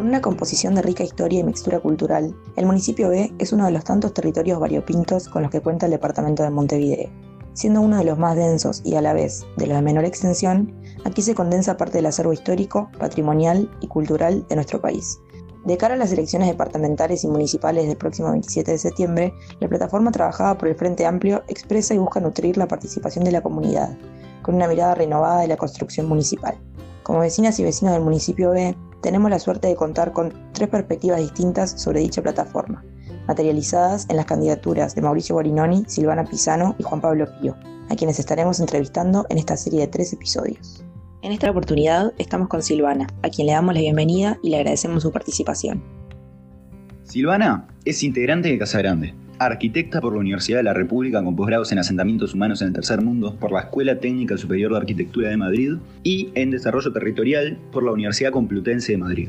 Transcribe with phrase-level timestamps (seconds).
[0.00, 3.70] Con una composición de rica historia y mixtura cultural, el municipio B es uno de
[3.70, 7.10] los tantos territorios variopintos con los que cuenta el departamento de Montevideo.
[7.52, 10.72] Siendo uno de los más densos y a la vez de los de menor extensión,
[11.04, 15.20] aquí se condensa parte del acervo histórico, patrimonial y cultural de nuestro país.
[15.66, 20.12] De cara a las elecciones departamentales y municipales del próximo 27 de septiembre, la plataforma
[20.12, 23.98] trabajada por el Frente Amplio expresa y busca nutrir la participación de la comunidad,
[24.40, 26.58] con una mirada renovada de la construcción municipal.
[27.02, 31.20] Como vecinas y vecinos del municipio B, tenemos la suerte de contar con tres perspectivas
[31.20, 32.84] distintas sobre dicha plataforma,
[33.26, 37.56] materializadas en las candidaturas de Mauricio Borinoni, Silvana Pisano y Juan Pablo Pío,
[37.88, 40.84] a quienes estaremos entrevistando en esta serie de tres episodios.
[41.22, 45.02] En esta oportunidad estamos con Silvana, a quien le damos la bienvenida y le agradecemos
[45.02, 45.82] su participación.
[47.04, 51.72] Silvana es integrante de Casa Grande, arquitecta por la Universidad de la República con posgrados
[51.72, 55.38] en asentamientos humanos en el tercer mundo por la Escuela Técnica Superior de Arquitectura de
[55.38, 59.28] Madrid y en desarrollo territorial por la Universidad Complutense de Madrid.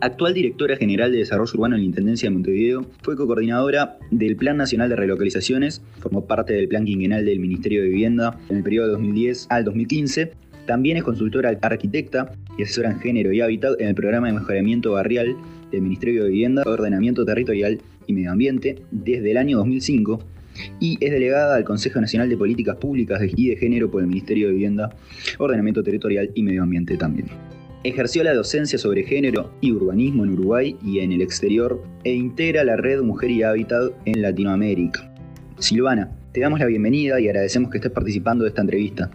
[0.00, 4.56] Actual directora general de Desarrollo Urbano en la Intendencia de Montevideo, fue co-coordinadora del Plan
[4.56, 8.86] Nacional de Relocalizaciones, formó parte del Plan Quinquenal del Ministerio de Vivienda en el periodo
[8.86, 10.32] de 2010 al 2015.
[10.66, 14.92] También es consultora arquitecta y asesora en género y hábitat en el programa de mejoramiento
[14.92, 15.36] barrial
[15.72, 20.20] del Ministerio de Vivienda, Ordenamiento Territorial y Medio Ambiente desde el año 2005
[20.78, 24.48] y es delegada al Consejo Nacional de Políticas Públicas y de Género por el Ministerio
[24.48, 24.94] de Vivienda,
[25.38, 27.26] Ordenamiento Territorial y Medio Ambiente también.
[27.84, 32.62] Ejerció la docencia sobre género y urbanismo en Uruguay y en el exterior e integra
[32.62, 35.12] la red Mujer y Hábitat en Latinoamérica.
[35.58, 39.10] Silvana, te damos la bienvenida y agradecemos que estés participando de esta entrevista.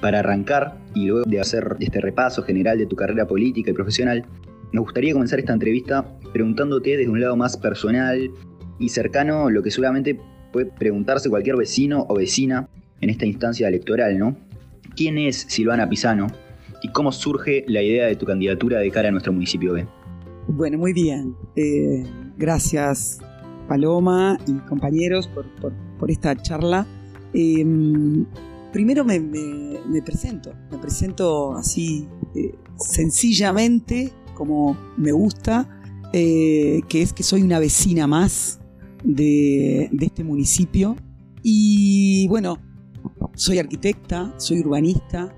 [0.00, 4.24] Para arrancar y luego de hacer este repaso general de tu carrera política y profesional,
[4.72, 8.30] nos gustaría comenzar esta entrevista preguntándote desde un lado más personal
[8.78, 10.18] y cercano lo que seguramente
[10.52, 12.68] puede preguntarse cualquier vecino o vecina
[13.00, 14.36] en esta instancia electoral, ¿no?
[14.96, 16.28] ¿Quién es Silvana Pisano
[16.82, 19.86] y cómo surge la idea de tu candidatura de cara a nuestro municipio B?
[20.48, 21.34] Bueno, muy bien.
[21.56, 22.04] Eh,
[22.36, 23.20] gracias
[23.68, 26.86] Paloma y compañeros por, esta charla.
[27.32, 28.26] Em,
[28.72, 29.20] primero me,
[30.04, 35.68] presento, me presento así eh, sencillamente como me gusta,
[36.12, 38.58] eh, que es que soy una vecina más
[39.04, 40.96] de, este municipio.
[41.44, 42.58] Y bueno,
[43.36, 45.32] soy arquitecta, soy urbanista,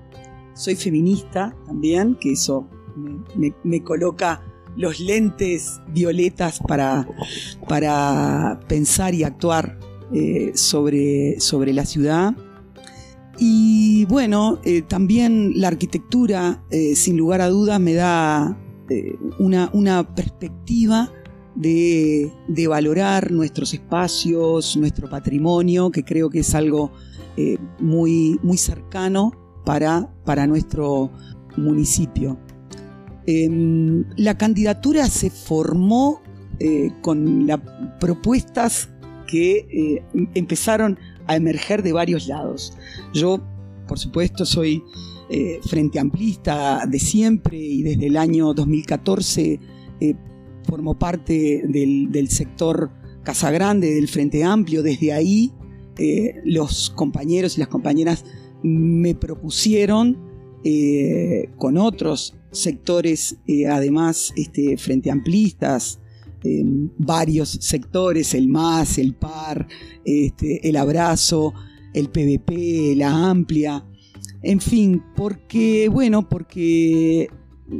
[0.54, 2.66] soy feminista también, que eso
[3.62, 4.40] me, coloca
[4.74, 7.06] los lentes violetas para,
[7.68, 9.78] para pensar y actuar
[10.14, 12.34] eh, sobre, sobre la ciudad.
[13.36, 21.10] Y bueno, eh, también la arquitectura, sin lugar a dudas, me da eh, una, perspectiva
[21.54, 22.30] de,
[22.68, 26.92] valorar nuestros espacios, nuestro patrimonio, que creo que es algo
[27.36, 29.32] eh, muy, muy cercano
[29.64, 31.10] para, para nuestro
[31.56, 32.38] municipio.
[33.26, 36.20] Em, la candidatura se formó
[36.60, 37.60] eh, con las
[37.98, 38.90] propuestas
[39.26, 40.02] que
[40.34, 42.76] empezaron a emerger de varios lados.
[43.14, 43.40] Yo,
[43.88, 44.82] por supuesto, soy
[45.30, 49.58] eh, frente Amplista de siempre y desde el año 2014
[50.00, 50.14] eh,
[50.64, 52.90] formó parte del, sector
[53.22, 54.82] Casa Grande, del Frente Amplio.
[54.82, 55.52] Desde ahí
[55.98, 58.24] eh, los compañeros y las compañeras
[58.62, 60.32] me propusieron
[61.58, 63.36] con otros sectores,
[63.68, 66.00] además este, Frente Amplistas,
[66.96, 69.68] varios sectores, el MAS, el PAR,
[70.06, 71.52] este, el Abrazo,
[71.92, 73.84] el PVP, la Amplia,
[74.44, 77.28] en fin, porque, bueno, porque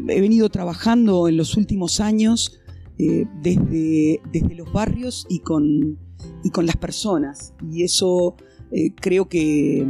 [0.09, 2.61] he venido trabajando en los últimos años
[2.99, 5.99] eh, desde, desde, los barrios y con,
[6.43, 7.53] y con las personas.
[7.71, 8.37] Y eso
[8.73, 9.87] eh, creo que,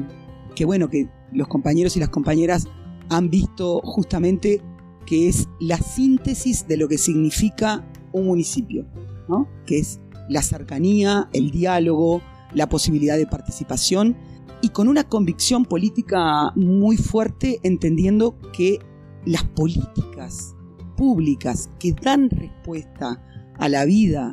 [0.57, 2.67] que, bueno, que los compañeros y las compañeras
[3.09, 4.61] han visto justamente
[5.07, 8.87] que es la síntesis de lo que significa un municipio,
[9.29, 9.49] ¿no?
[9.67, 12.23] que es la cercanía, el diálogo,
[12.55, 14.17] la posibilidad de participación
[14.65, 18.79] y con una convicción política muy fuerte, entendiendo que
[19.27, 20.57] las políticas
[20.97, 23.23] públicas que dan respuesta
[23.59, 24.33] a la vida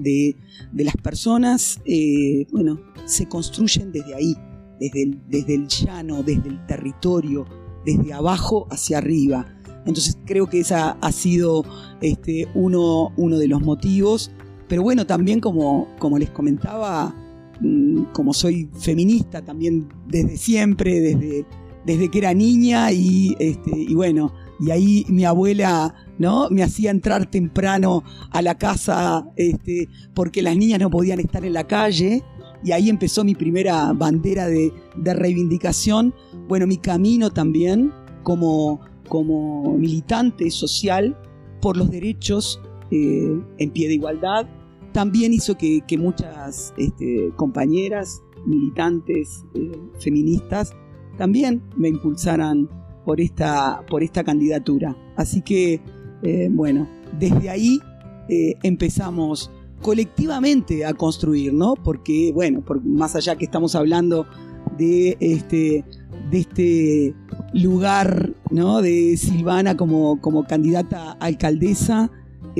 [0.00, 0.34] de,
[0.72, 4.34] las personas, eh, bueno, se construyen desde ahí,
[4.80, 7.46] desde el, desde el llano, desde el territorio,
[7.86, 9.46] desde abajo hacia arriba.
[9.86, 11.64] Entonces creo que ese ha sido
[12.00, 14.32] este, uno, uno de los motivos.
[14.66, 17.14] Pero bueno, también como, como les comentaba,
[18.12, 21.46] como soy feminista también desde siempre, desde,
[21.84, 26.48] desde que era niña y, este, y bueno, y ahí mi abuela ¿no?
[26.50, 31.54] me hacía entrar temprano a la casa este, porque las niñas no podían estar en
[31.54, 32.22] la calle
[32.62, 36.14] y ahí empezó mi primera bandera de, reivindicación.
[36.46, 37.92] Bueno, mi camino también
[38.22, 41.16] como, como militante social
[41.62, 42.60] por los derechos
[42.90, 44.46] eh, en pie de igualdad,
[44.92, 50.72] también hizo que, muchas este, compañeras, militantes, eh, feministas,
[51.18, 52.68] también me impulsaran
[53.04, 54.96] por esta, por esta candidatura.
[55.16, 55.80] Así que,
[56.22, 56.88] eh, bueno,
[57.18, 57.80] desde ahí
[58.62, 59.50] empezamos
[59.82, 61.74] colectivamente a construir, ¿no?
[61.74, 64.26] Porque, bueno, por, más allá que estamos hablando
[64.78, 65.84] de este,
[66.30, 67.14] de este
[67.54, 68.82] lugar, ¿no?
[68.82, 72.10] De Silvana como, como candidata alcaldesa,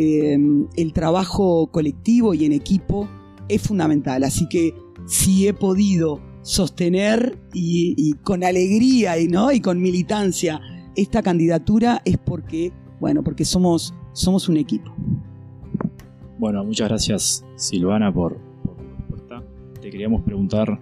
[0.01, 3.09] em, el trabajo colectivo y en equipo
[3.49, 4.25] es fundamental.
[4.25, 4.75] Así que
[5.07, 9.53] si he podido sostener y, con alegría y, ¿no?
[9.53, 10.61] y con militancia
[10.97, 14.93] esta candidatura es porque, bueno, porque somos, somos un equipo.
[16.39, 19.43] Bueno, muchas gracias Silvana por, por tu respuesta.
[19.81, 20.81] Te queríamos preguntar,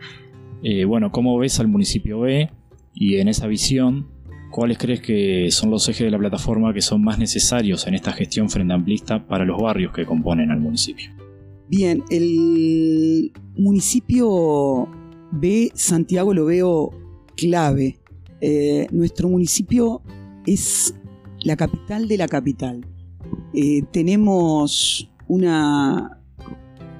[0.62, 2.50] eh, bueno, ¿cómo ves al municipio B?
[2.94, 4.08] Y en esa visión,
[4.50, 8.12] ¿cuáles crees que son los ejes de la plataforma que son más necesarios en esta
[8.12, 11.10] gestión frente amplista para los barrios que componen al municipio?
[11.68, 14.88] Bien, el municipio
[15.32, 16.90] B, Santiago, lo veo
[17.36, 18.00] clave.
[18.40, 20.02] Eh, nuestro municipio
[20.46, 20.94] es
[21.40, 22.86] la capital de la capital.
[23.52, 26.18] Eh, tenemos una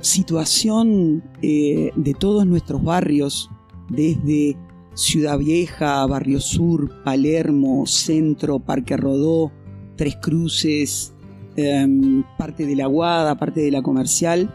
[0.00, 3.50] situación eh, de todos nuestros barrios,
[3.88, 4.56] desde
[4.98, 9.52] Ciudad Vieja, Barrio Sur, Palermo, Centro, Parque Rodó,
[9.94, 11.14] Tres Cruces,
[11.54, 14.52] em, parte de la Guada, parte de la Comercial,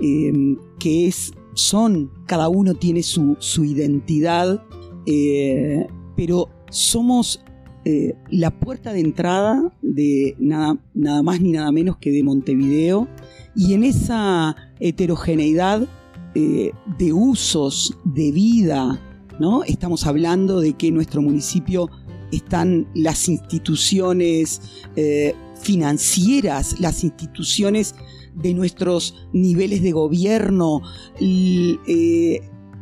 [0.00, 4.64] em, que es, son, cada uno tiene su, identidad,
[5.06, 5.86] eh,
[6.16, 7.40] pero somos
[7.84, 13.06] eh, la puerta de entrada de nada, nada más ni nada menos que de Montevideo
[13.54, 15.86] y en esa heterogeneidad
[16.34, 19.00] eh, de usos, de vida,
[19.38, 19.64] ¿no?
[19.64, 21.90] Estamos hablando de que en nuestro municipio
[22.32, 24.60] están las instituciones
[24.96, 27.94] eh, financieras, las instituciones
[28.34, 30.82] de nuestros niveles de gobierno,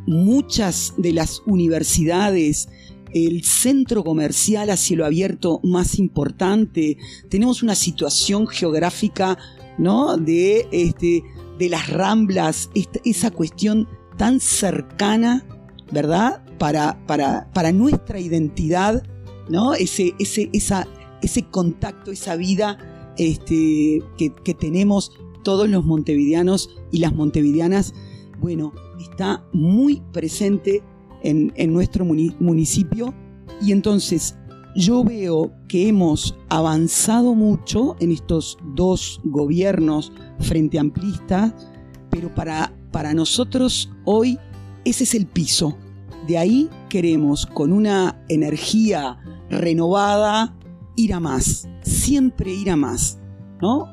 [0.06, 2.68] muchas de las universidades,
[3.14, 6.98] el centro comercial a cielo abierto más importante.
[7.30, 9.38] Tenemos una situación geográfica,
[9.78, 10.16] ¿no?
[10.16, 11.22] De, este,
[11.58, 12.70] de las ramblas,
[13.04, 13.88] esa cuestión
[14.18, 15.46] tan cercana,
[15.90, 16.42] ¿verdad?
[16.58, 19.02] Para, para, para nuestra identidad,
[19.48, 19.74] ¿no?
[19.74, 20.86] Ese, ese, esa,
[21.22, 22.78] ese contacto, esa vida
[23.18, 25.12] este, que, tenemos
[25.42, 27.94] todos los montevideanos y las montevideanas,
[28.40, 30.82] bueno, está muy presente
[31.22, 33.14] en, nuestro municipio
[33.60, 34.36] y entonces
[34.74, 41.56] yo veo que hemos avanzado mucho en estos dos gobiernos frente amplista,
[42.10, 44.38] pero para, para nosotros hoy
[44.84, 45.76] ese es el piso.
[46.26, 49.18] De ahí queremos, con una energía
[49.48, 50.58] renovada,
[50.96, 53.18] ir a más, siempre ir a más.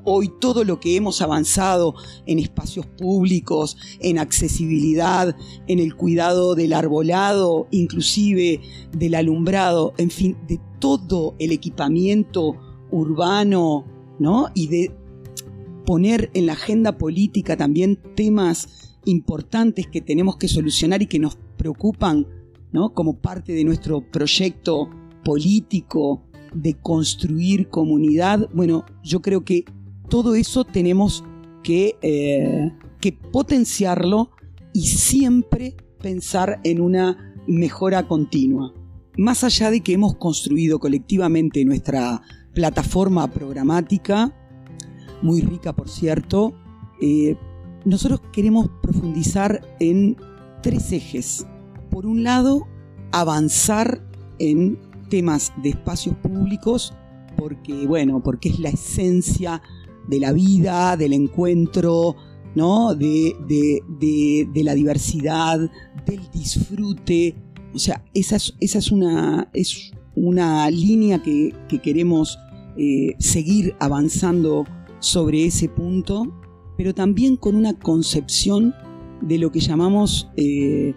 [0.03, 1.95] Hoy todo lo que hemos avanzado
[2.25, 5.35] en espacios públicos, en accesibilidad,
[5.67, 8.59] en el cuidado del arbolado, inclusive
[8.91, 12.57] del alumbrado, en fin, de todo el equipamiento
[12.91, 13.85] urbano,
[14.19, 14.49] ¿no?
[14.53, 14.91] Y de
[15.85, 21.37] poner en la agenda política también temas importantes que tenemos que solucionar y que nos
[21.63, 22.27] preocupan,
[22.73, 22.93] ¿no?
[22.93, 24.89] Como parte de nuestro proyecto
[25.23, 26.21] político,
[26.53, 29.63] de construir comunidad, bueno, yo creo que
[30.09, 31.23] todo eso tenemos
[31.63, 34.31] que, eh, que potenciarlo
[34.73, 38.73] y siempre pensar en una mejora continua.
[39.17, 42.21] Más allá de que hemos construido colectivamente nuestra
[42.53, 44.35] plataforma programática,
[45.21, 46.53] muy rica por cierto,
[47.01, 47.37] eh,
[47.85, 50.17] nosotros queremos profundizar en
[50.61, 51.47] tres ejes.
[51.93, 52.67] Por un lado,
[53.11, 54.03] avanzar
[54.39, 56.91] en temas de espacios públicos
[57.37, 59.61] porque, bueno, porque es la esencia
[60.07, 62.15] de la vida, del encuentro,
[62.55, 62.95] ¿no?
[62.95, 63.35] De,
[64.55, 65.59] la diversidad,
[66.07, 67.35] del disfrute.
[67.75, 72.39] O sea, esa es, esa es, una, es una línea que, queremos
[72.75, 74.65] eh, seguir avanzando
[74.97, 76.23] sobre ese punto,
[76.75, 78.73] pero también con una concepción
[79.21, 80.95] de lo que llamamos eh,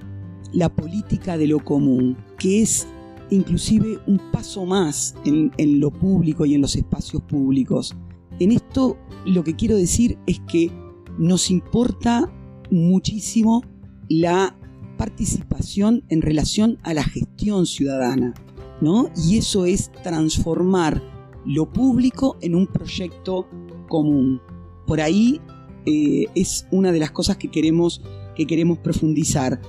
[0.52, 2.86] la política de lo común, que es
[3.30, 5.50] inclusive un paso más en,
[5.80, 7.94] lo público y en los espacios públicos.
[8.38, 10.70] En esto lo que quiero decir es que
[11.18, 12.30] nos importa
[12.70, 13.62] muchísimo
[14.08, 14.56] la
[14.96, 18.34] participación en relación a la gestión ciudadana,
[18.80, 19.10] ¿no?
[19.16, 21.02] Y eso es transformar
[21.44, 23.48] lo público en un proyecto
[23.88, 24.40] común.
[24.86, 25.40] Por ahí
[25.86, 28.02] eh, es una de las cosas que queremos,
[28.34, 29.60] que queremos profundizar.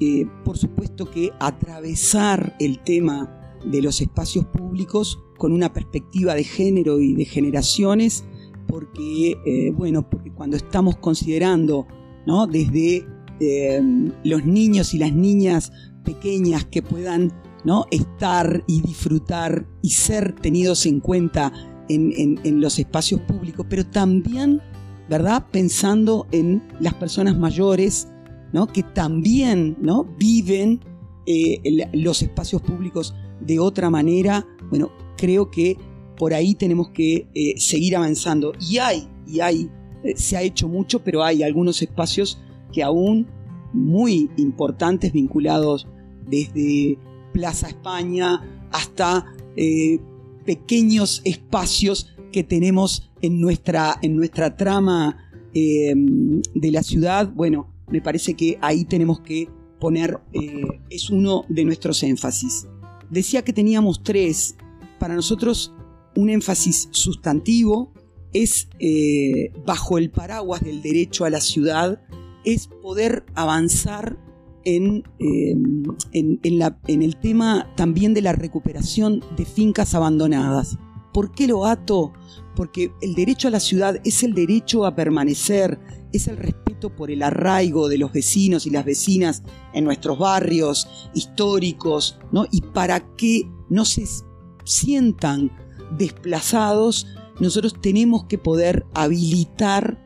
[0.00, 6.44] Eh, por supuesto que atravesar el tema de los espacios públicos con una perspectiva de
[6.44, 8.24] género y de generaciones,
[8.66, 11.86] porque, eh, bueno, cuando estamos considerando,
[12.26, 12.46] ¿no?
[12.46, 13.06] Desde
[13.40, 13.80] eh,
[14.24, 15.72] los niños y las niñas
[16.04, 17.32] pequeñas que puedan
[17.64, 17.86] ¿no?
[17.90, 21.52] estar y disfrutar y ser tenidos en cuenta
[21.88, 24.60] en, los espacios públicos, pero también,
[25.08, 25.46] ¿verdad?
[25.50, 28.08] Pensando en las personas mayores,
[28.52, 28.66] ¿no?
[28.66, 30.04] Que también, ¿no?
[30.18, 30.80] Viven
[31.26, 34.46] eh, los espacios públicos de otra manera.
[34.68, 35.76] Bueno, creo que
[36.16, 38.52] por ahí tenemos que eh, seguir avanzando.
[38.60, 39.70] Y hay, y hay,
[40.02, 42.40] eh, se ha hecho mucho, pero hay algunos espacios
[42.72, 43.26] que aún
[43.72, 45.86] muy importantes vinculados
[46.28, 46.98] desde
[47.32, 49.26] Plaza España hasta
[50.44, 58.34] pequeños espacios que tenemos en nuestra, en nuestra trama de la ciudad, bueno, me parece
[58.34, 62.66] que ahí tenemos que poner, eh, es uno de nuestros énfasis.
[63.10, 64.56] Decía que teníamos tres,
[64.98, 65.74] para nosotros
[66.16, 67.92] un énfasis sustantivo
[68.32, 72.00] es, eh, bajo el paraguas del derecho a la ciudad,
[72.44, 74.18] es poder avanzar
[74.64, 80.76] Em, en, en, el tema también de la recuperación de fincas abandonadas.
[81.14, 82.12] ¿Por qué lo ato?
[82.54, 85.80] Porque el derecho a la ciudad es el derecho a permanecer,
[86.12, 90.88] es el respeto por el arraigo de los vecinos y las vecinas en nuestros barrios
[91.14, 92.46] históricos, ¿no?
[92.50, 94.04] Y para que no se
[94.64, 95.50] sientan
[95.96, 97.06] desplazados,
[97.40, 99.98] nosotros tenemos que poder habilitar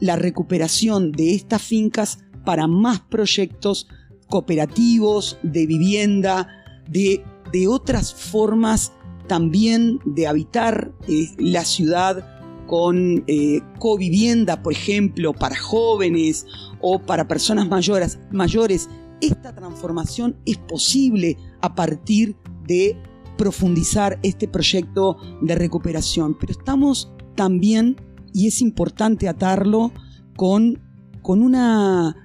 [0.00, 3.88] la recuperación de estas fincas para más proyectos
[4.28, 6.48] cooperativos de vivienda,
[6.88, 8.92] de, de otras formas
[9.26, 12.33] también de habitar eh, la ciudad
[12.66, 16.46] con eh, covivienda, por ejemplo, para jóvenes
[16.80, 18.88] o para personas mayores, mayores.
[19.20, 22.96] Esta transformación es posible a partir de
[23.36, 27.96] profundizar este proyecto de recuperación, pero estamos también,
[28.32, 29.92] y es importante atarlo,
[30.36, 30.80] con,
[31.22, 32.16] con una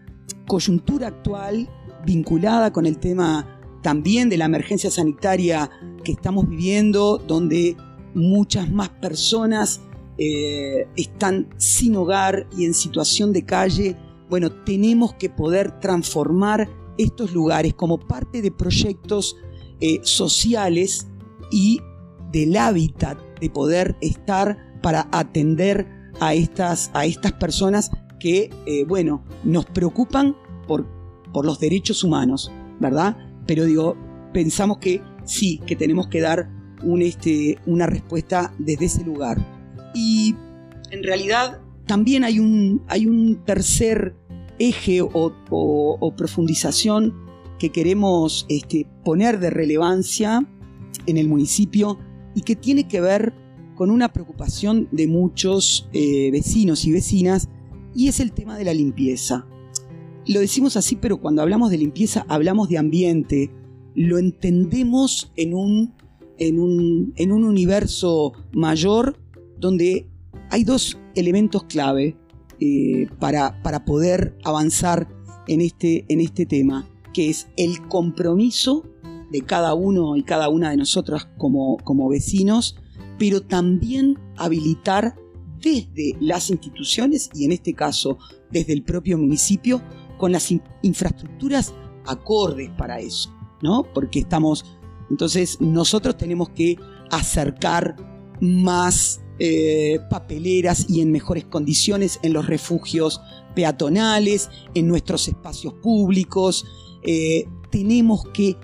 [0.47, 1.69] coyuntura actual
[2.05, 5.69] vinculada con el tema también de la emergencia sanitaria
[6.03, 7.77] que estamos viviendo, donde
[8.13, 9.81] muchas más personas
[10.21, 13.95] eh, están sin hogar y en situación de calle.
[14.29, 19.37] Bueno, tenemos que poder transformar estos lugares como parte de proyectos
[19.79, 21.07] eh, sociales
[21.51, 21.79] y
[22.33, 25.87] del hábitat de poder estar para atender
[26.19, 30.35] a estas, a estas personas que, eh, bueno, nos preocupan
[30.67, 30.85] por,
[31.31, 33.15] por los derechos humanos, ¿verdad?
[33.47, 33.95] Pero digo,
[34.33, 36.49] pensamos que sí, que tenemos que dar
[36.99, 39.58] este, una respuesta desde ese lugar.
[39.93, 40.35] Y
[40.91, 44.15] en realidad también hay un, hay un tercer
[44.59, 47.15] eje o, profundización
[47.57, 50.47] que queremos este, poner de relevancia
[51.07, 51.97] en el municipio
[52.35, 53.33] y que tiene que ver
[53.75, 57.49] con una preocupación de muchos eh, vecinos y vecinas
[57.95, 59.47] y es el tema de la limpieza.
[60.27, 63.51] Lo decimos así, pero cuando hablamos de limpieza hablamos de ambiente,
[63.95, 65.95] lo entendemos en un,
[66.37, 69.17] en un, en un universo mayor
[69.59, 70.07] donde
[70.49, 72.17] hay dos elementos clave
[72.59, 75.07] eh, para, para, poder avanzar
[75.47, 78.83] en este, en este tema, que es el compromiso
[79.31, 82.77] de cada uno y cada una de nosotras como, como vecinos,
[83.17, 85.15] pero también habilitar
[85.61, 88.17] desde las instituciones y en este caso
[88.51, 89.81] desde el propio municipio
[90.17, 91.73] con las infraestructuras
[92.05, 93.83] acordes para eso, ¿no?
[93.93, 94.65] Porque estamos,
[95.09, 96.77] entonces nosotros tenemos que
[97.11, 97.95] acercar
[98.41, 103.21] más eh, papeleras y en mejores condiciones en los refugios
[103.55, 106.65] peatonales, en nuestros espacios públicos.
[107.03, 108.57] Eh, tenemos que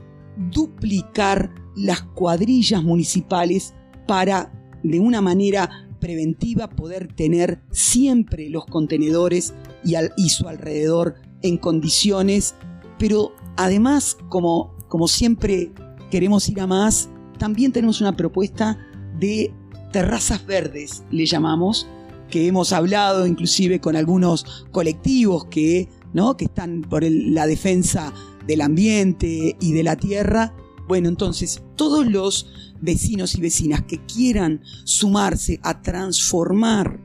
[0.51, 3.73] duplicar las cuadrillas municipales
[4.07, 4.51] para
[4.83, 9.53] de una manera preventiva poder tener siempre los contenedores
[9.83, 12.55] y, al, y su alrededor en condiciones,
[12.99, 15.71] pero además, como, como siempre
[16.11, 18.77] queremos ir a más, también tenemos una propuesta
[19.19, 19.53] de
[19.95, 21.87] terrazas verdes, le llamamos,
[22.29, 26.35] que hemos hablado inclusive con algunos colectivos que, ¿no?
[26.35, 28.13] que están por la defensa
[28.45, 30.53] del ambiente y de la tierra.
[30.89, 36.99] Bueno, entonces todos los vecinos y vecinas que quieran sumarse a transformar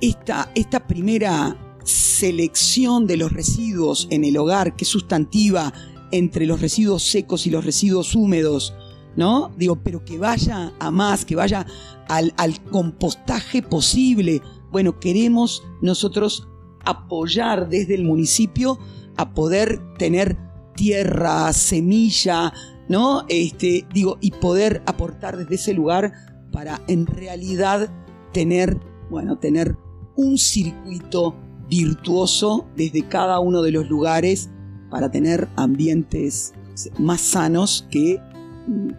[0.00, 5.72] esta, esta primera selección de los residuos en el hogar, que es sustantiva
[6.12, 8.72] entre los residuos secos y los residuos húmedos,
[9.16, 9.50] ¿no?
[9.56, 11.66] Digo, pero que vaya a más, que vaya
[12.08, 12.32] al,
[12.70, 14.42] compostaje posible.
[14.70, 16.48] Bueno, queremos nosotros
[16.84, 18.78] apoyar desde el municipio
[19.16, 20.36] a poder tener
[20.76, 22.52] tierra, semilla,
[22.88, 23.24] ¿no?
[23.28, 26.12] Este, digo, y poder aportar desde ese lugar
[26.52, 27.90] para en realidad
[28.32, 29.76] tener, bueno, tener
[30.16, 31.34] un circuito
[31.68, 34.50] virtuoso desde cada uno de los lugares
[34.90, 36.52] para tener ambientes
[36.98, 38.20] más sanos que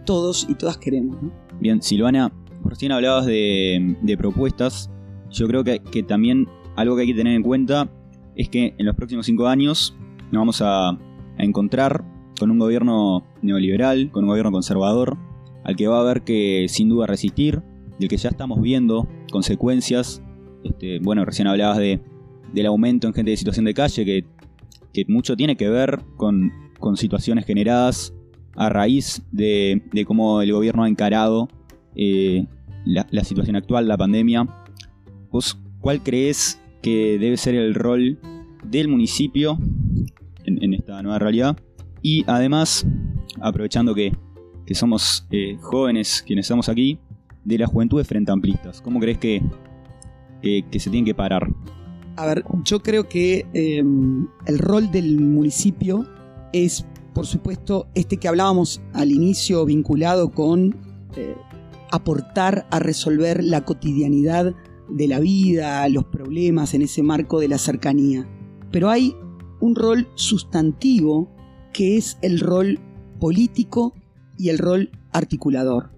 [0.04, 1.16] todos y todas queremos.
[1.60, 2.32] Bien, Silvana,
[2.64, 4.90] recién hablabas de, propuestas.
[5.30, 7.90] Yo creo que, también algo que hay que tener en cuenta
[8.34, 9.96] es que en los próximos cinco años
[10.30, 10.98] nos vamos a,
[11.38, 12.04] encontrar
[12.38, 15.16] con un gobierno neoliberal, con un gobierno conservador,
[15.64, 17.62] al que va a haber que sin duda resistir,
[17.98, 20.22] del que ya estamos viendo consecuencias.
[20.62, 22.00] Este, bueno, recién hablabas de,
[22.52, 24.24] del aumento en gente de situación de calle, que,
[25.08, 26.52] mucho tiene que ver con,
[26.96, 28.12] situaciones generadas
[28.54, 31.48] a raíz de, cómo el gobierno ha encarado
[31.94, 32.46] eh,
[32.84, 34.46] la, situación actual, la pandemia.
[35.30, 38.18] ¿Vos cuál crees que debe ser el rol
[38.64, 39.58] del municipio
[40.44, 41.56] en, esta nueva realidad?
[42.02, 42.86] Y además,
[43.40, 44.12] aprovechando que,
[44.72, 46.98] somos eh, jóvenes quienes estamos aquí,
[47.44, 49.42] de la juventud de frente amplistas, ¿cómo crees que,
[50.40, 51.46] que se tienen que parar?
[52.16, 56.06] A ver, yo creo que em, el rol del municipio
[56.52, 60.76] es, por supuesto, este que hablábamos al inicio vinculado con
[61.16, 61.36] eh,
[61.90, 64.54] aportar a resolver la cotidianidad
[64.88, 68.28] de la vida, los problemas en ese marco de la cercanía.
[68.70, 69.14] Pero hay
[69.60, 71.30] un rol sustantivo
[71.72, 72.78] que es el rol
[73.20, 73.94] político
[74.38, 75.90] y el rol articulador.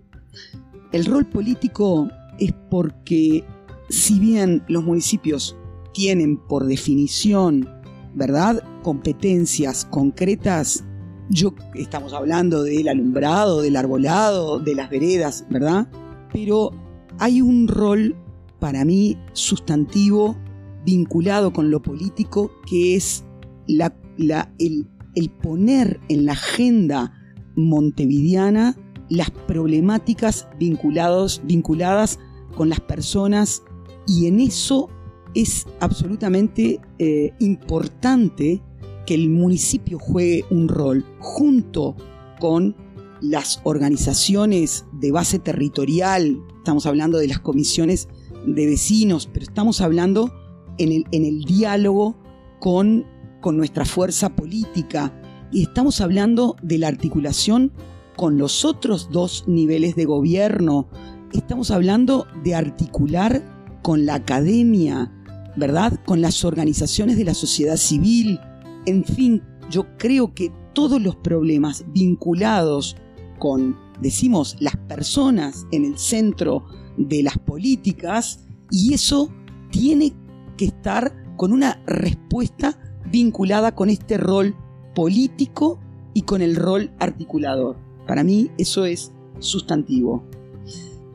[0.93, 3.45] El rol político es porque
[3.89, 5.57] si bien los municipios
[5.93, 7.69] tienen por definición,
[8.15, 8.63] ¿verdad?
[8.83, 10.85] Competencias concretas.
[11.31, 15.89] Yo estamos hablando del alumbrado, del arbolado, de las veredas, ¿verdad?
[16.33, 16.71] Pero
[17.19, 18.15] hay un rol
[18.59, 20.37] para mí sustantivo
[20.85, 23.25] vinculado con lo político que es
[23.67, 27.13] el, poner en la agenda
[27.57, 28.77] montevideana
[29.09, 32.19] las problemáticas vinculados, vinculadas
[32.57, 33.63] con las personas
[34.07, 34.89] y en eso
[35.35, 38.63] es absolutamente eh, importante
[39.07, 41.97] que el municipio juegue un rol junto
[42.41, 42.77] con
[43.21, 48.09] las organizaciones de base territorial, estamos hablando de las comisiones
[48.47, 50.33] de vecinos, pero estamos hablando
[50.79, 52.17] en el, diálogo
[52.61, 53.07] con,
[53.41, 55.19] con nuestra fuerza política
[55.53, 57.73] y estamos hablando de la articulación
[58.17, 60.89] con los otros dos niveles de gobierno,
[61.33, 63.43] estamos hablando de articular
[63.83, 65.13] con la academia,
[65.57, 66.01] ¿verdad?
[66.05, 68.41] Con las organizaciones de la sociedad civil.
[68.87, 72.97] En fin, yo creo que todos los problemas vinculados
[73.39, 76.65] con, decimos, las personas en el centro
[76.97, 79.31] de las políticas, y eso
[79.71, 80.13] tiene
[80.57, 82.79] que estar con una respuesta
[83.11, 84.55] vinculada con este rol
[84.95, 85.81] político
[86.13, 87.77] y con el rol articulador.
[88.07, 90.25] Para mí eso es sustantivo.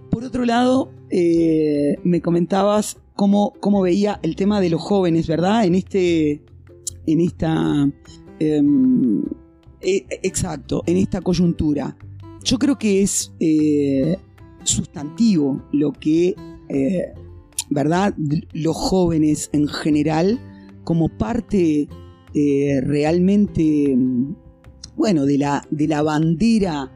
[0.10, 5.66] Por otro lado, eh, me comentabas cómo, veía el tema de los jóvenes, ¿verdad?
[5.66, 6.42] En este.
[7.10, 7.90] En esta.
[8.40, 9.24] Em,
[9.82, 11.98] e, exacto, en esta coyuntura.
[12.44, 14.16] Yo creo que es eh,
[14.64, 16.36] sustantivo lo que,
[16.70, 17.14] eh,
[17.70, 18.14] ¿verdad?
[18.54, 20.40] Los jóvenes en general,
[20.84, 21.88] como parte
[22.34, 23.98] eh, realmente,
[24.96, 26.92] bueno, de la, de la bandera,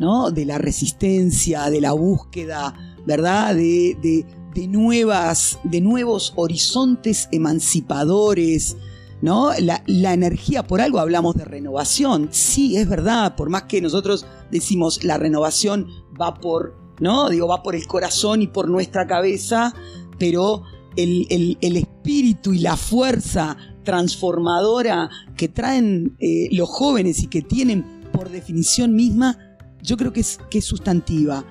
[0.00, 0.30] ¿no?
[0.30, 2.74] De la resistencia, de la búsqueda,
[3.06, 3.54] ¿verdad?
[3.54, 8.76] de, de, nuevas, de nuevos horizontes emancipadores,
[9.20, 9.50] ¿no?
[9.60, 12.28] La, la, energía, por algo hablamos de renovación.
[12.30, 15.88] Sí, es verdad, por más que nosotros decimos la renovación
[16.20, 17.28] va por, ¿no?
[17.28, 19.74] Digo, va por el corazón y por nuestra cabeza,
[20.18, 20.62] pero
[20.96, 28.30] el, espíritu y la fuerza transformadora que traen eh, los jóvenes y que tienen por
[28.30, 29.38] definición misma,
[29.82, 31.44] yo creo que es, que es sustantiva.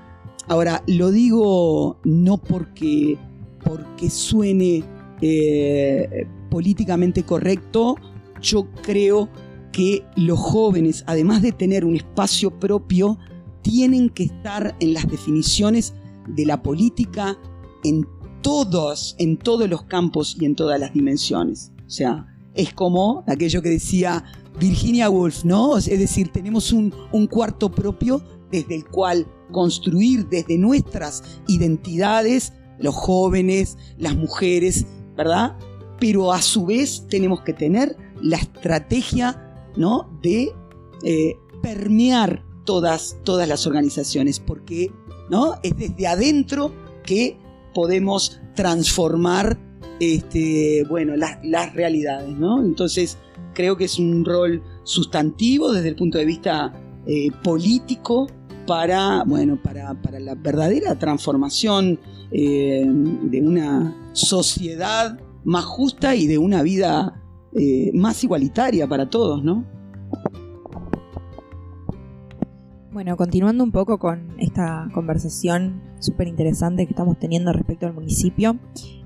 [0.48, 3.18] Ahora, lo digo no porque,
[3.64, 4.84] porque suene
[5.22, 7.96] eh, políticamente correcto,
[8.42, 9.30] yo creo
[9.72, 13.18] que los jóvenes, además de tener un espacio propio,
[13.62, 15.94] tienen que estar en las definiciones
[16.28, 17.38] de la política
[17.84, 18.08] en
[18.42, 21.72] todos, en todos los campos y en todas las dimensiones.
[21.86, 24.24] O sea, es como aquello que decía
[24.60, 25.78] Virginia Woolf, ¿no?
[25.78, 32.96] Es decir, tenemos un, un cuarto propio desde el cual construir desde nuestras identidades, los
[32.96, 35.58] jóvenes, las mujeres, ¿verdad?
[36.00, 40.20] Pero a su vez tenemos que tener la estrategia, ¿no?
[40.22, 40.54] De
[41.04, 44.92] eh, permear todas, todas las organizaciones, porque,
[45.30, 45.56] ¿no?
[45.64, 46.72] Es desde adentro
[47.04, 47.38] que
[47.74, 49.58] podemos transformar,
[50.00, 52.62] este, bueno, las, las realidades, ¿no?
[52.62, 53.18] Entonces,
[53.54, 56.74] creo que es un rol sustantivo desde el punto de vista
[57.08, 58.28] eh, político
[58.68, 62.00] para, bueno, para, para, la verdadera transformación
[62.32, 67.22] eh, de una sociedad más justa y de una vida
[67.54, 69.66] eh, más igualitaria para todos, ¿no?
[72.92, 78.58] Bueno, continuando un poco con esta conversación súper interesante que estamos teniendo respecto al municipio,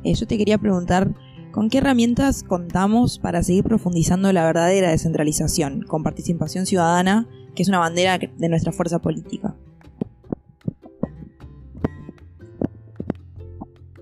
[0.04, 1.14] yo te quería preguntar
[1.52, 7.68] ¿Con qué herramientas contamos para seguir profundizando la verdadera descentralización con participación ciudadana, que es
[7.68, 9.54] una bandera de nuestra fuerza política?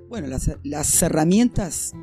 [0.07, 0.27] Bueno,
[0.63, 1.93] las, herramientas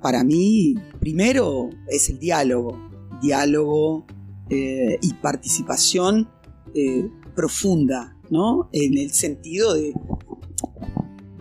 [0.00, 2.78] para mí, primero es el diálogo,
[3.20, 4.06] diálogo
[4.50, 6.28] eh, y participación
[6.74, 8.68] eh, profunda, ¿no?
[8.72, 9.94] En el sentido de,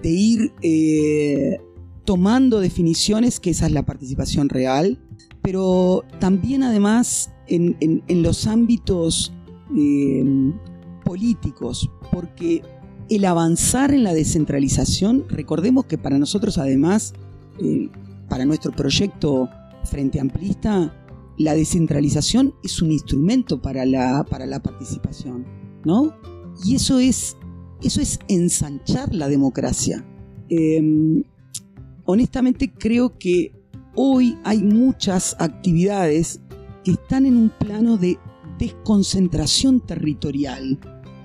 [0.04, 1.60] ir eh,
[2.06, 5.00] tomando definiciones, que esa es la participación real,
[5.42, 9.34] pero también además en, los ámbitos
[11.04, 12.62] políticos, porque
[13.10, 17.14] el avanzar en la descentralización, recordemos que para nosotros además,
[17.60, 17.90] eh,
[18.30, 19.50] para nuestro proyecto
[19.84, 20.94] Frente Amplista,
[21.38, 25.46] la descentralización es un instrumento para la, para la participación,
[25.84, 26.14] ¿no?
[26.64, 27.36] Y eso es,
[27.82, 30.06] eso es ensanchar la democracia.
[30.50, 31.24] Em,
[32.06, 33.54] honestamente creo que
[33.96, 36.42] hoy hay muchas actividades
[36.84, 38.18] que están en un plano de
[38.60, 40.80] desconcentración territorial,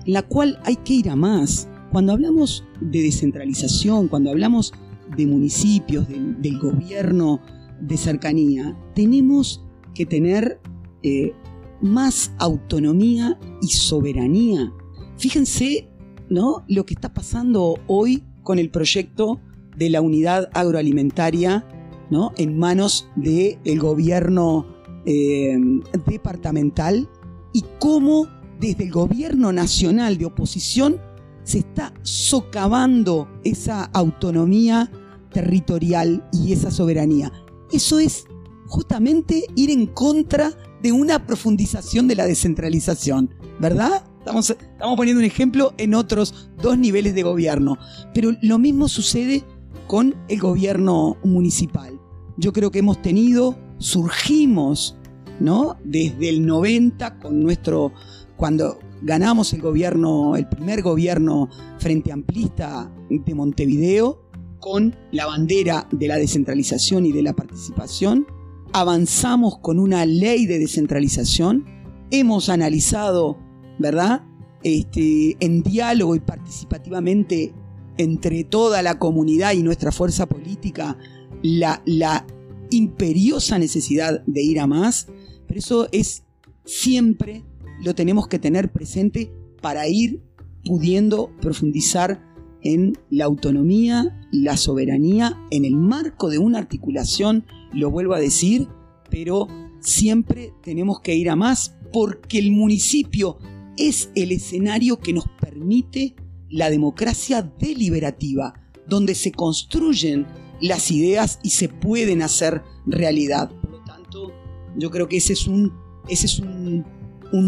[0.05, 1.67] la cual hay que ir a más.
[1.91, 4.73] Cuando hablamos de descentralización, cuando hablamos
[5.15, 7.41] de municipios, del gobierno
[7.79, 10.59] de cercanía, tenemos que tener
[11.03, 11.33] eh,
[11.81, 14.71] más autonomía y soberanía.
[15.17, 15.89] Fíjense
[16.29, 16.63] ¿no?
[16.67, 19.39] lo que está pasando hoy con el proyecto
[19.75, 21.65] de la unidad agroalimentaria
[22.09, 22.31] ¿no?
[22.37, 24.65] en manos del gobierno
[25.05, 25.57] eh,
[26.05, 27.09] departamental
[27.53, 28.27] y cómo
[28.59, 30.99] desde el gobierno nacional de oposición
[31.47, 34.91] se está socavando esa autonomía
[35.31, 37.31] territorial y esa soberanía.
[37.71, 38.25] Eso es
[38.67, 40.51] justamente ir en contra
[40.83, 44.03] de una profundización de la descentralización, ¿verdad?
[44.19, 47.77] Estamos, estamos poniendo un ejemplo en otros dos niveles de gobierno,
[48.13, 49.45] pero lo mismo sucede
[49.87, 51.97] con el gobierno municipal.
[52.35, 54.97] Yo creo que hemos tenido, surgimos,
[55.39, 55.77] ¿no?
[55.85, 57.93] Desde el 90 con nuestro,
[58.35, 64.23] cuando ganamos el gobierno, el primer gobierno frente amplista de Montevideo,
[64.59, 68.27] con la bandera de la descentralización y de la participación.
[68.73, 71.65] Avanzamos con una ley de descentralización.
[72.11, 73.37] Hemos analizado,
[73.79, 74.23] ¿verdad?
[74.63, 77.53] Este, en diálogo y participativamente
[77.97, 80.97] entre toda la comunidad y nuestra fuerza política
[81.41, 82.25] la, la
[82.69, 85.07] imperiosa necesidad de ir a más,
[85.47, 86.23] pero eso es
[86.65, 87.43] siempre
[87.83, 90.21] lo tenemos que tener presente para ir
[90.63, 92.23] pudiendo profundizar
[92.61, 98.67] en la autonomía, la soberanía, en el marco de una articulación, lo vuelvo a decir,
[99.09, 99.47] pero
[99.79, 103.37] siempre tenemos que ir a más porque el municipio
[103.77, 106.15] es el escenario que nos permite
[106.49, 108.53] la democracia deliberativa,
[108.87, 110.25] donde se construyen
[110.61, 113.51] las ideas y se pueden hacer realidad.
[113.61, 114.31] Por lo tanto,
[114.77, 115.73] yo creo que ese es un,
[116.09, 116.85] ese es un,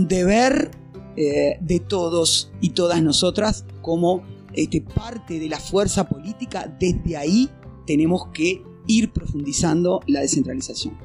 [0.07, 0.71] deber
[1.15, 6.73] eh, de todos y todas nosotras como este, parte de la fuerza política.
[6.79, 7.49] Desde ahí
[7.85, 10.97] tenemos que ir profundizando la descentralización.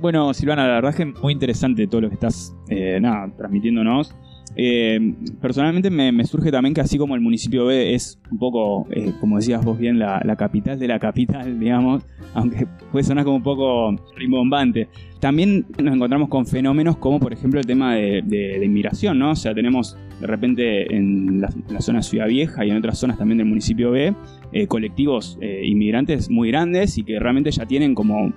[0.00, 3.00] Bueno, Silvana, la verdad es que muy interesante todo lo que estás eh,
[3.36, 4.14] transmitiéndonos.
[4.54, 9.12] Eh, personalmente me, surge también que así como el municipio B es un poco, eh,
[9.20, 12.04] como decías vos bien, la, capital de la capital, digamos,
[12.34, 14.88] aunque puede sonar como un poco rimbombante,
[15.20, 19.32] también nos encontramos con fenómenos como por ejemplo el tema de, inmigración, ¿no?
[19.32, 23.38] O sea, tenemos de repente en la, zona Ciudad Vieja y en otras zonas también
[23.38, 24.14] del municipio B,
[24.52, 28.32] eh, colectivos inmigrantes muy grandes y que realmente ya tienen como,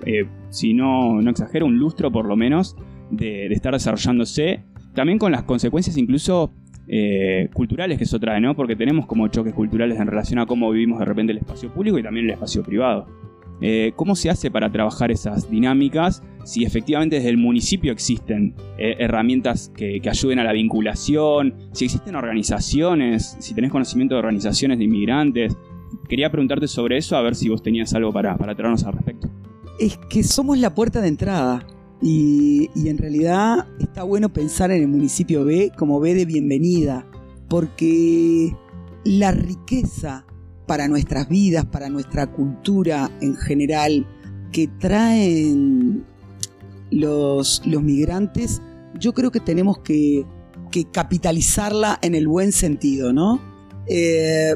[0.50, 2.76] si no, no exagero, un lustro por lo menos
[3.10, 4.64] de, de estar desarrollándose
[5.00, 6.52] también con las consecuencias incluso
[6.86, 8.54] eh, culturales que eso trae, ¿no?
[8.54, 11.98] Porque tenemos como choques culturales en relación a cómo vivimos de repente el espacio público
[11.98, 13.06] y también el espacio privado.
[13.62, 18.96] Eh, ¿Cómo se hace para trabajar esas dinámicas si efectivamente desde el municipio existen eh,
[18.98, 24.84] herramientas que, ayuden a la vinculación, si existen organizaciones, si tenés conocimiento de organizaciones de
[24.84, 25.56] inmigrantes?
[26.10, 29.30] Quería preguntarte sobre eso, a ver si vos tenías algo para, para traernos al respecto.
[29.78, 31.64] Es que somos la puerta de entrada.
[32.02, 37.06] Y, en realidad está bueno pensar en el municipio B como B de bienvenida,
[37.48, 38.54] porque
[39.04, 40.24] la riqueza
[40.66, 44.06] para nuestras vidas, para nuestra cultura en general,
[44.52, 46.04] que traen
[46.90, 48.62] los, los migrantes,
[48.98, 50.24] yo creo que tenemos que,
[50.70, 53.40] que capitalizarla en el buen sentido, ¿no?
[53.86, 54.54] Eh,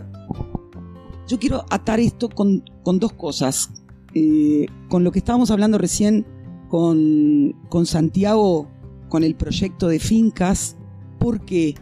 [1.27, 3.71] yo quiero atar esto con, dos cosas.
[4.15, 6.25] Eh, con lo que estábamos hablando recién
[6.75, 8.69] con, Santiago,
[9.09, 10.77] con el proyecto de fincas,
[11.21, 11.77] ¿por qué?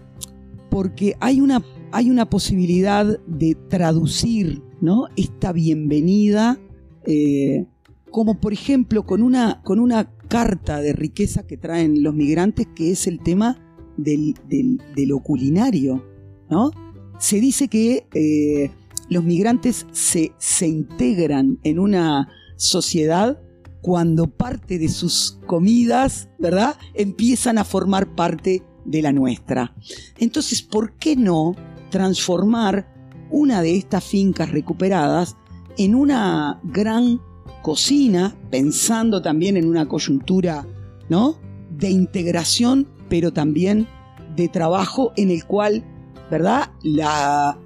[0.70, 5.06] Porque hay una, hay una posibilidad de traducir ¿no?
[5.16, 6.60] esta bienvenida,
[7.06, 7.64] eh,
[8.10, 12.90] como por ejemplo con una, con una carta de riqueza que traen los migrantes, que
[12.90, 13.56] es el tema
[13.96, 16.04] del, de lo culinario.
[16.50, 16.70] ¿no?
[17.18, 18.70] Se dice que eh,
[19.08, 23.41] los migrantes se, se integran en una sociedad
[23.82, 26.76] cuando parte de sus comidas, ¿verdad?
[26.94, 29.74] Empiezan a formar parte de la nuestra.
[30.18, 31.54] Entonces, ¿por qué no
[31.90, 32.88] transformar
[33.30, 35.36] una de estas fincas recuperadas
[35.76, 37.20] en una gran
[37.62, 40.66] cocina, pensando también en una coyuntura,
[41.08, 41.38] ¿no?
[41.70, 43.88] De integración, pero también
[44.36, 45.84] de trabajo en el cual,
[46.30, 46.70] ¿verdad?
[46.82, 47.58] La,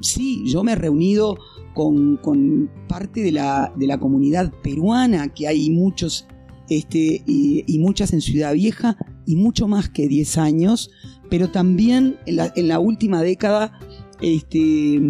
[0.00, 1.36] sí, yo me he reunido
[1.74, 6.26] con, parte de la, de la, comunidad peruana, que hay muchos
[6.68, 10.90] este, y, muchas en Ciudad Vieja, y mucho más que 10 años,
[11.30, 13.78] pero también en la, última década,
[14.20, 15.00] este,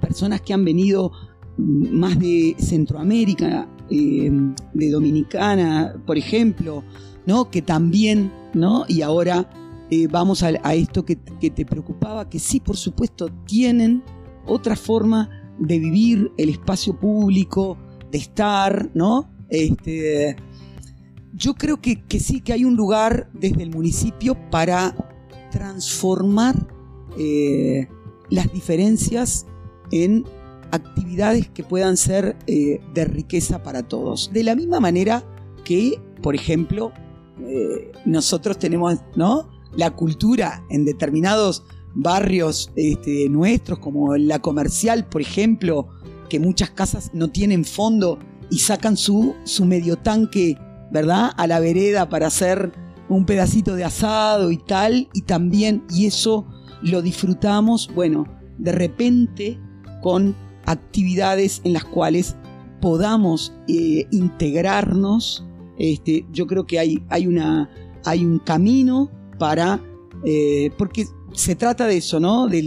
[0.00, 1.12] personas que han venido
[1.58, 4.30] más de Centroamérica, eh,
[4.74, 6.82] de Dominicana, por ejemplo,
[7.26, 7.50] ¿no?
[7.50, 8.84] que también, ¿no?
[8.88, 9.48] y ahora
[9.90, 14.02] eh, vamos a, esto que, te preocupaba, que sí, por supuesto, tienen
[14.44, 17.76] otra forma de vivir el espacio público,
[18.10, 19.30] de estar, ¿no?
[19.48, 20.36] Este,
[21.32, 24.94] yo creo que, sí que hay un lugar desde el municipio para
[25.50, 26.54] transformar
[27.18, 27.88] eh,
[28.30, 29.46] las diferencias
[29.92, 30.24] en
[30.72, 34.30] actividades que puedan ser eh, de riqueza para todos.
[34.32, 35.24] De la misma manera
[35.64, 36.92] que, por ejemplo,
[38.06, 39.48] nosotros tenemos, ¿no?
[39.76, 41.64] la cultura en determinados
[41.96, 45.88] barrios este, nuestros, como la comercial, por ejemplo,
[46.28, 48.18] que muchas casas no tienen fondo
[48.50, 50.58] y sacan su, su medio tanque,
[50.92, 51.32] ¿verdad?
[51.36, 52.72] A la vereda para hacer
[53.08, 56.46] un pedacito de asado y tal, y también, y eso
[56.82, 58.26] lo disfrutamos, bueno,
[58.58, 59.58] de repente
[60.02, 60.34] con
[60.66, 62.36] actividades en las cuales
[62.80, 65.46] podamos eh, integrarnos.
[65.78, 67.70] Este, yo creo que hay, hay, una,
[68.04, 69.80] hay un camino para,
[70.24, 71.06] eh, porque
[71.36, 72.48] se trata de eso, ¿no?
[72.48, 72.62] De,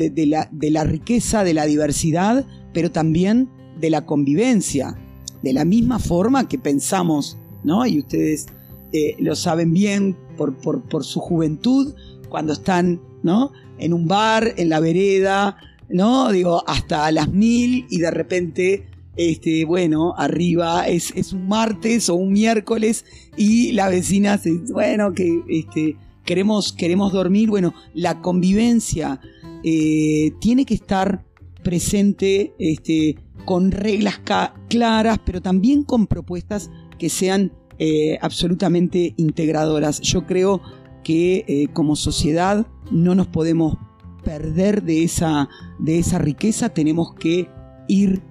[0.72, 3.50] la, riqueza, de la diversidad, pero también
[3.82, 4.96] de la convivencia.
[5.42, 7.86] De la misma forma que pensamos, ¿no?
[7.88, 8.46] Y ustedes
[8.94, 11.96] eh, lo saben bien por, su juventud,
[12.30, 13.52] cuando están, ¿no?
[13.80, 15.58] En un bar, en la vereda,
[15.90, 16.32] ¿no?
[16.32, 18.86] Digo, hasta las mil y de repente
[19.18, 23.04] este, bueno, arriba es, es, un martes o un miércoles
[23.36, 25.98] y la vecina se bueno, que este,
[26.30, 29.20] queremos, queremos dormir, bueno, la convivencia
[29.64, 31.26] eh, tiene que estar
[31.64, 33.16] presente este,
[33.46, 34.22] con reglas
[34.70, 40.02] claras, pero también con propuestas que sean eh, absolutamente integradoras.
[40.02, 40.62] Yo creo
[41.04, 43.80] que eh, como sociedad no nos podemos
[44.24, 47.50] perder de esa, de esa riqueza, tenemos que
[47.88, 48.22] ir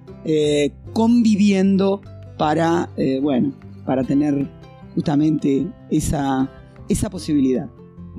[0.93, 2.01] conviviendo
[2.37, 2.89] para,
[3.21, 3.51] bueno,
[3.85, 4.49] para tener
[4.95, 6.49] justamente esa,
[6.87, 7.69] esa posibilidad.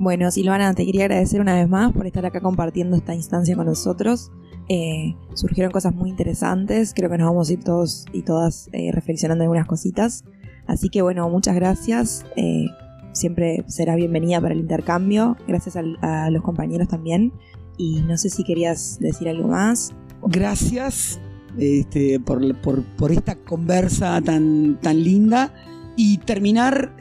[0.01, 3.67] Bueno, Silvana, te quería agradecer una vez más por estar acá compartiendo esta instancia con
[3.67, 4.31] nosotros.
[4.67, 8.91] Eh, surgieron cosas muy interesantes, creo que nos vamos a ir todos y todas eh,
[8.91, 10.23] reflexionando en algunas cositas.
[10.65, 12.25] Así que bueno, muchas gracias.
[12.35, 12.65] Eh,
[13.11, 15.37] siempre será bienvenida para el intercambio.
[15.47, 17.31] Gracias a, los compañeros también.
[17.77, 19.93] Y no sé si querías decir algo más.
[20.23, 21.19] Gracias
[21.59, 25.53] este, por, por, esta conversa tan, tan linda.
[25.95, 26.95] Y terminar,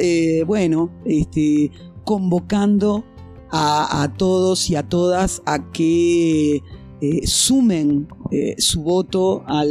[0.46, 1.70] bueno, este,
[2.04, 3.04] convocando
[3.52, 6.62] a, todos y a todas a que
[7.00, 9.64] eh, sumen eh, su voto a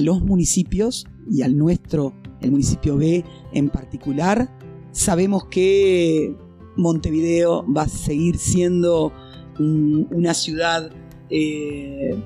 [0.00, 4.56] los municipios y al nuestro, el municipio B en particular.
[4.92, 6.36] Sabemos que
[6.76, 9.12] Montevideo va a seguir siendo
[9.58, 10.90] una ciudad
[11.28, 12.16] eh,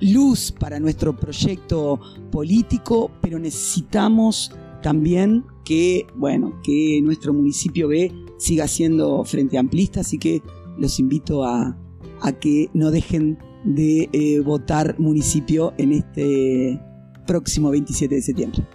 [0.00, 8.66] luz para nuestro proyecto político, pero necesitamos también que, bueno, que nuestro municipio B siga
[8.66, 10.42] siendo frente amplista, así que
[10.78, 11.76] los invito a,
[12.40, 16.80] que no dejen de eh, votar municipio en este
[17.26, 18.66] próximo 27 de septiembre.